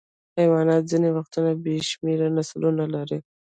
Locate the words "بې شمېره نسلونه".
1.63-2.85